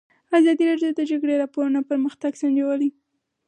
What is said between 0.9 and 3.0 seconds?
د د جګړې راپورونه پرمختګ سنجولی.